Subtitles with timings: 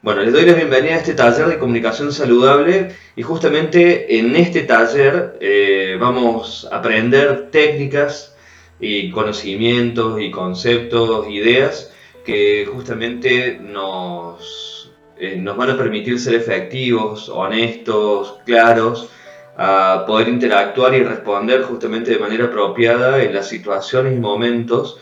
[0.00, 4.62] Bueno, les doy la bienvenida a este taller de comunicación saludable y justamente en este
[4.62, 8.36] taller eh, vamos a aprender técnicas
[8.78, 11.92] y conocimientos y conceptos, ideas
[12.24, 19.08] que justamente nos, eh, nos van a permitir ser efectivos, honestos, claros,
[19.56, 25.00] a poder interactuar y responder justamente de manera apropiada en las situaciones y momentos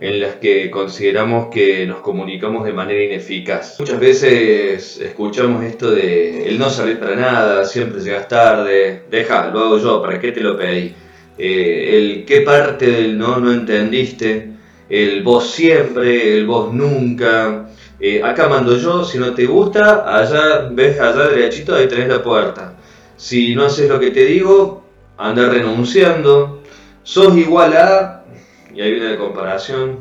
[0.00, 3.76] en las que consideramos que nos comunicamos de manera ineficaz.
[3.80, 9.60] Muchas veces escuchamos esto de el no saber para nada, siempre llegas tarde, deja, lo
[9.60, 10.94] hago yo, ¿para qué te lo pedí?
[11.36, 14.50] Eh, el qué parte del no no entendiste,
[14.88, 17.68] el vos siempre, el vos nunca.
[18.00, 22.22] Eh, acá mando yo, si no te gusta, allá ves allá derechito, ahí tenés la
[22.22, 22.74] puerta.
[23.16, 24.84] Si no haces lo que te digo,
[25.16, 26.62] anda renunciando.
[27.02, 28.17] Sos igual a
[28.78, 29.98] y ahí viene la comparación.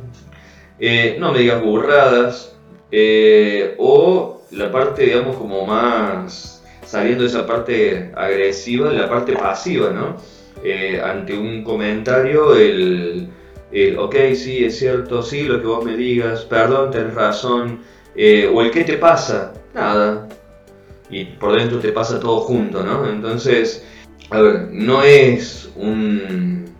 [0.79, 2.55] Eh, no me digas burradas,
[2.91, 9.89] eh, o la parte, digamos, como más saliendo de esa parte agresiva, la parte pasiva,
[9.89, 10.17] ¿no?
[10.63, 13.29] Eh, ante un comentario, el,
[13.71, 17.81] el, ok, sí, es cierto, sí, lo que vos me digas, perdón, tenés razón,
[18.53, 20.27] o el qué te pasa, nada.
[21.09, 23.09] Y por dentro te pasa todo junto, ¿no?
[23.09, 23.83] Entonces,
[24.29, 26.76] a ver, no es un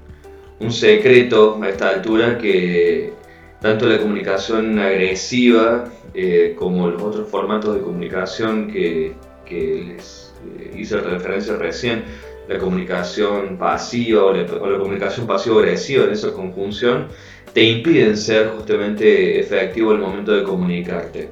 [0.60, 3.14] un secreto a esta altura que
[3.62, 9.16] tanto la comunicación agresiva eh, como los otros formatos de comunicación que,
[9.50, 12.04] les eh, hice referencia recién,
[12.48, 17.08] la comunicación pasiva o la, comunicación pasivo-agresiva en esa conjunción,
[17.54, 21.30] te impiden ser justamente efectivo al momento de comunicarte.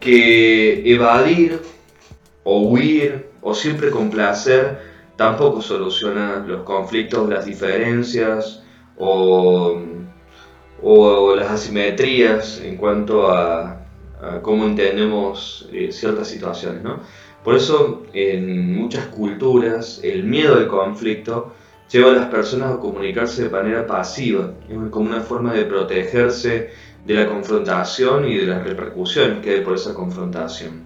[0.00, 1.60] Que evadir
[2.42, 4.91] o huir o siempre complacer
[5.22, 8.60] tampoco soluciona los conflictos, las diferencias
[8.98, 9.80] o,
[11.36, 13.78] las asimetrías en cuanto a,
[14.42, 16.82] cómo entendemos eh, ciertas situaciones.
[17.44, 21.54] Por eso en muchas culturas el miedo al conflicto
[21.90, 24.54] lleva a las personas a comunicarse de manera pasiva,
[24.90, 26.70] como una forma de protegerse
[27.06, 30.82] de la confrontación y de las repercusiones que hay por esa confrontación.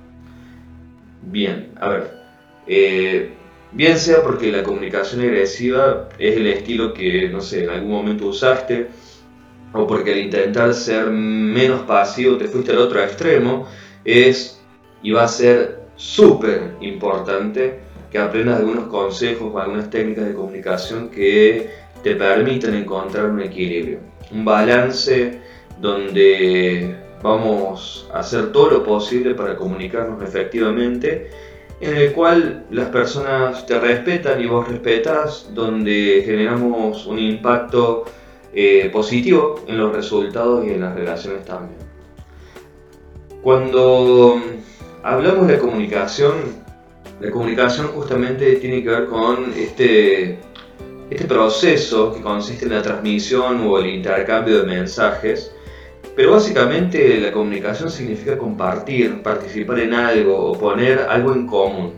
[1.23, 2.19] Bien, a ver,
[2.67, 3.37] eh,
[3.73, 8.27] Bien sea porque la comunicación agresiva es el estilo que, no sé, en algún momento
[8.27, 8.89] usaste,
[9.73, 13.67] o porque al intentar ser menos pasivo te fuiste al otro extremo,
[14.05, 14.63] es
[15.03, 21.11] y va a ser súper importante que aprendas algunos consejos o algunas técnicas de comunicación
[21.11, 21.71] que
[22.03, 23.99] te permitan encontrar un equilibrio,
[24.31, 25.41] un balance
[25.81, 31.31] donde vamos a hacer todo lo posible para comunicarnos efectivamente
[31.81, 38.05] en el cual las personas te respetan y vos respetas, donde generamos un impacto
[38.55, 41.79] eh, positivo en los resultados y en las relaciones también.
[43.43, 44.41] Cuando
[45.03, 46.33] hablamos de comunicación,
[47.21, 50.39] la comunicación justamente tiene que ver con este,
[51.11, 55.55] este proceso que consiste en la transmisión o el intercambio de mensajes
[56.17, 61.93] pero básicamente la comunicación significa compartir, participar en algo o poner algo en común.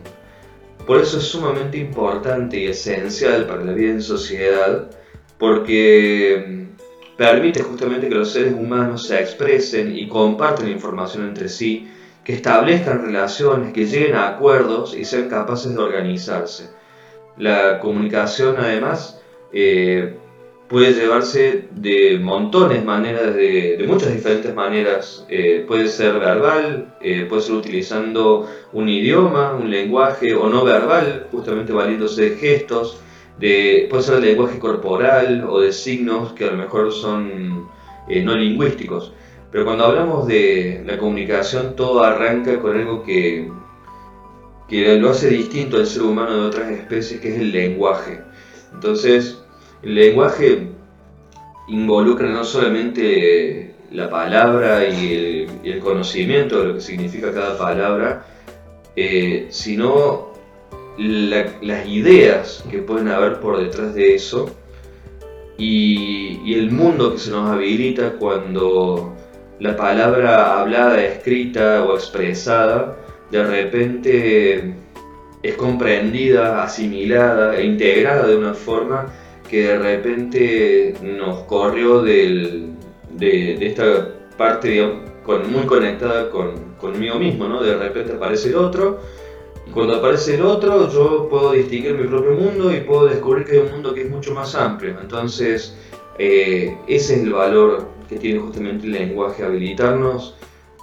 [0.84, 4.90] Por eso es sumamente importante y esencial para la vida en sociedad,
[5.38, 11.88] porque mm, permite justamente que los seres humanos se expresen y compartan información entre sí,
[12.24, 16.70] que establezcan relaciones, que lleguen a acuerdos y sean capaces de organizarse.
[17.36, 19.20] La comunicación además
[19.52, 20.18] eh,
[20.68, 25.26] puede llevarse de montones maneras, de, muchas diferentes maneras.
[25.28, 31.26] Eh, puede ser verbal, eh, puede ser utilizando un idioma, un lenguaje o no verbal,
[31.32, 33.00] justamente valiéndose de gestos.
[33.38, 37.68] De, puede ser lenguaje corporal o de signos que a lo mejor son
[38.08, 39.12] eh, no lingüísticos.
[39.50, 43.50] Pero cuando hablamos de la comunicación, todo arranca con algo que,
[44.68, 48.20] que lo hace distinto al ser humano de otras especies, que es el lenguaje.
[48.74, 49.42] Entonces,
[49.82, 50.68] el lenguaje
[51.68, 58.26] involucra no solamente la palabra y el, conocimiento de lo que significa cada palabra,
[58.96, 60.28] eh, sino
[60.98, 64.50] las ideas que pueden haber por detrás de eso
[65.56, 69.14] y, y, el mundo que se nos habilita cuando
[69.60, 72.96] la palabra hablada, escrita o expresada
[73.30, 74.74] de repente
[75.42, 79.06] es comprendida, asimilada e integrada de una forma
[79.48, 82.70] que de repente nos corrió de,
[83.20, 87.62] esta parte con, muy conectada con, conmigo mismo, ¿no?
[87.62, 89.00] De repente aparece el otro,
[89.66, 93.52] y cuando aparece el otro yo puedo distinguir mi propio mundo y puedo descubrir que
[93.52, 94.96] hay un mundo que es mucho más amplio.
[95.00, 95.76] Entonces,
[96.18, 100.34] eh, ese es el valor que tiene justamente el lenguaje, habilitarnos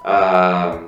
[0.04, 0.78] a,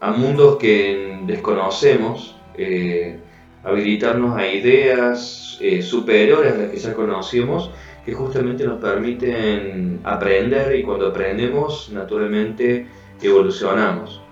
[0.00, 3.18] a mundos que desconocemos, eh,
[3.66, 7.70] habilitarnos a ideas eh, superiores a las que ya conocíamos,
[8.04, 12.86] que justamente nos permiten aprender y cuando aprendemos, naturalmente
[13.20, 14.22] evolucionamos.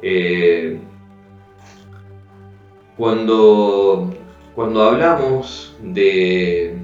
[0.00, 0.78] Eh,
[2.96, 4.14] cuando,
[4.54, 6.74] cuando hablamos de,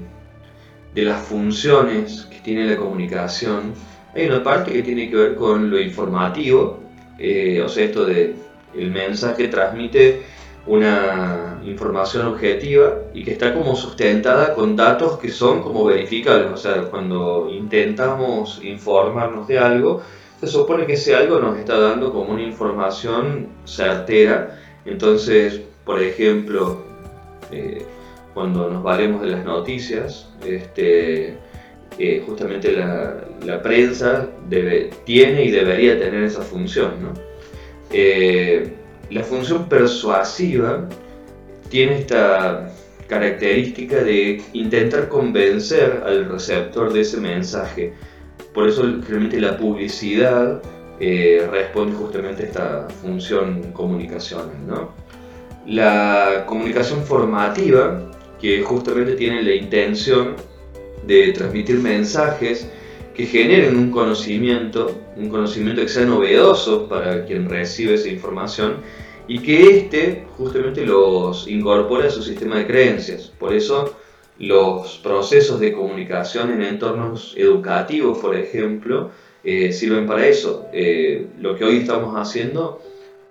[0.93, 3.73] de las funciones que tiene la comunicación,
[4.13, 6.79] hay una parte que tiene que ver con lo informativo,
[7.17, 8.35] eh, o sea, esto de
[8.77, 10.21] el mensaje transmite
[10.67, 16.57] una información objetiva y que está como sustentada con datos que son como verificables, o
[16.57, 20.01] sea, cuando intentamos informarnos de algo,
[20.39, 26.83] se supone que ese algo nos está dando como una información certera, entonces, por ejemplo,
[27.51, 27.85] eh,
[28.33, 31.37] cuando nos valemos de las noticias, este,
[31.97, 36.91] eh, justamente la, prensa debe, tiene y debería tener esa función.
[37.91, 38.73] Eh,
[39.09, 40.89] la función persuasiva
[41.69, 42.71] tiene esta
[43.07, 47.93] característica de intentar convencer al receptor de ese mensaje.
[48.53, 50.61] Por eso realmente la publicidad
[50.99, 54.89] eh, responde justamente a esta función comunicacional.
[55.67, 58.09] La comunicación formativa,
[58.39, 60.35] que justamente tiene la intención
[61.05, 62.69] de transmitir mensajes
[63.15, 68.77] que generen un conocimiento, un conocimiento que sea novedoso para quien recibe esa información
[69.27, 73.31] y que éste justamente los incorpore a su sistema de creencias.
[73.39, 73.95] Por eso
[74.37, 79.11] los procesos de comunicación en entornos educativos, por ejemplo,
[79.43, 80.67] eh, sirven para eso.
[80.73, 82.81] Eh, lo que hoy estamos haciendo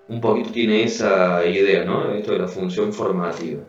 [0.09, 2.13] un poquito tiene esa idea, ¿no?
[2.13, 3.61] Esto de la función formativa.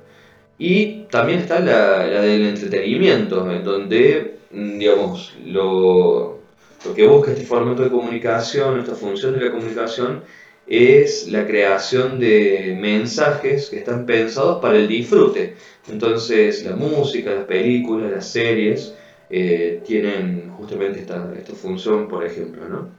[0.57, 6.39] Y también está la, del entretenimiento, en donde, mm, digamos, lo,
[6.85, 10.23] lo que busca este formato de comunicación, esta función de la comunicación,
[10.67, 15.55] es la creación de mensajes que están pensados para el disfrute.
[15.87, 18.95] Entonces, la música, las películas, las series
[19.29, 22.67] eh, tienen justamente esta, esta función, por ejemplo.
[22.67, 22.89] ¿no?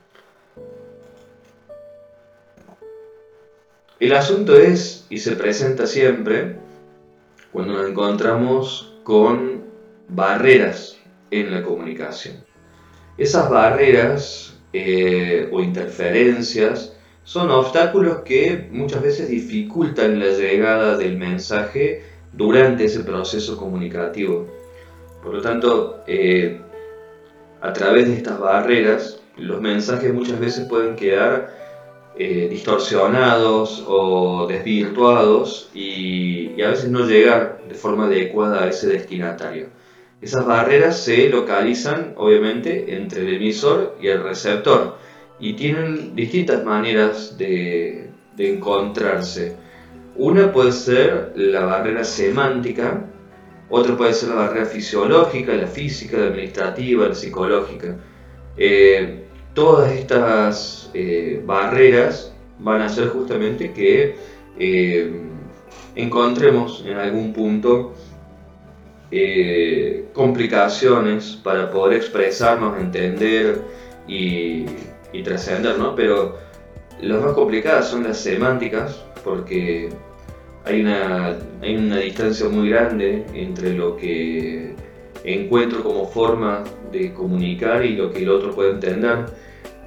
[3.99, 6.57] El asunto es, y se presenta siempre,
[7.51, 9.63] cuando nos encontramos con
[10.09, 10.99] barreras
[11.31, 12.45] en la comunicación.
[13.17, 16.93] Esas barreras eh, o interferencias
[17.27, 24.47] son obstáculos que muchas veces dificultan la llegada del mensaje durante ese proceso comunicativo.
[25.25, 26.61] Por lo tanto, eh,
[27.61, 31.53] a través de estas barreras, los mensajes muchas veces pueden quedar
[32.17, 39.67] eh, distorsionados o desvirtuados y, a veces no llegar de forma adecuada a ese destinatario.
[40.23, 44.97] Esas barreras se localizan obviamente entre el emisor y el receptor
[45.39, 49.55] y tienen distintas maneras de, encontrarse.
[50.17, 53.05] Una puede ser la barrera semántica,
[53.69, 57.97] otra puede ser la barrera fisiológica, la física, la administrativa, la psicológica.
[58.57, 59.25] Eh,
[59.55, 64.17] todas estas eh, barreras van a hacer justamente que
[64.59, 65.13] eh,
[65.95, 67.95] encontremos en algún punto
[70.13, 73.63] complicaciones para poder expresarnos, entender
[74.09, 74.67] y,
[75.23, 75.95] trascender, ¿no?
[75.95, 76.37] Pero
[77.01, 79.89] las más complicadas son las semánticas, porque
[80.65, 84.75] hay una, hay una distancia muy grande entre lo que
[85.25, 89.27] encuentro como forma de comunicar y lo que el otro puede entender.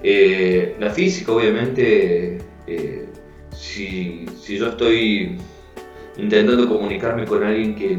[0.03, 3.05] Eh, la física, obviamente, eh,
[3.51, 5.37] si, yo estoy
[6.17, 7.97] intentando comunicarme con alguien que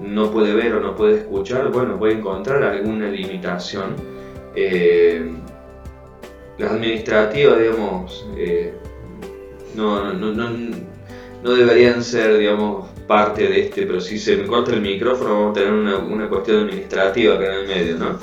[0.00, 3.94] no puede ver o no puede escuchar, bueno, voy a encontrar alguna limitación.
[4.54, 5.30] Eh,
[6.58, 8.26] las administrativas, digamos,
[9.74, 15.34] no, no, deberían ser, digamos, parte de este, pero si se me corta el micrófono
[15.34, 18.18] vamos a tener una, una cuestión administrativa acá en el medio, ¿no?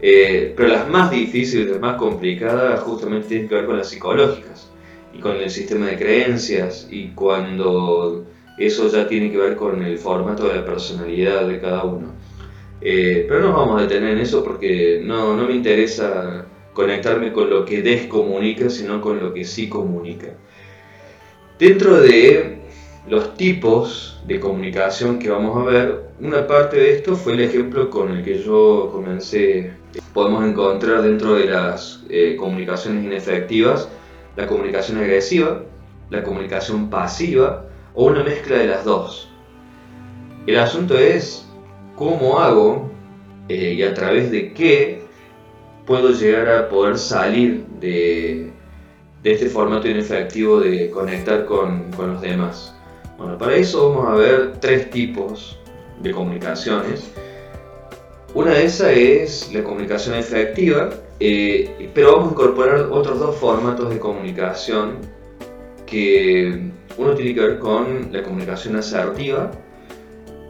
[0.00, 4.70] Eh, pero las más difíciles, las más complicadas, justamente tienen que ver con las psicológicas
[5.14, 8.26] y con el sistema de creencias y cuando
[8.58, 12.12] eso ya tiene que ver con el formato de la personalidad de cada uno.
[12.80, 16.44] Eh, pero no nos vamos a detener en eso porque no, no me interesa
[16.74, 20.34] conectarme con lo que descomunica, sino con lo que sí comunica.
[21.58, 22.58] Dentro de
[23.08, 27.88] los tipos de comunicación que vamos a ver, una parte de esto fue el ejemplo
[27.88, 29.72] con el que yo comencé.
[30.12, 33.88] Podemos encontrar dentro de las eh, comunicaciones inefectivas
[34.36, 35.62] la comunicación agresiva,
[36.10, 39.28] la comunicación pasiva o una mezcla de las dos.
[40.46, 41.46] El asunto es
[41.94, 42.90] cómo hago
[43.48, 45.03] eh, y a través de qué
[45.86, 48.50] puedo llegar a poder salir de,
[49.22, 52.74] de este formato inefectivo de conectar con, con los demás.
[53.18, 55.58] Bueno, para eso vamos a ver tres tipos
[56.00, 57.10] de comunicaciones.
[58.34, 63.90] Una de esas es la comunicación efectiva, eh, pero vamos a incorporar otros dos formatos
[63.90, 64.98] de comunicación
[65.86, 69.52] que uno tiene que ver con la comunicación asertiva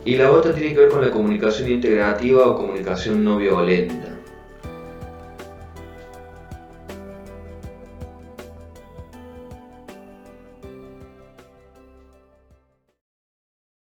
[0.04, 4.13] y la otra tiene que ver con la comunicación integrativa o comunicación no violenta.